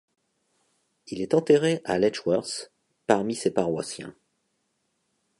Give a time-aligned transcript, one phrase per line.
[1.09, 2.71] Il est enterré à Letchworth,
[3.05, 4.15] parmi ses paroissiens.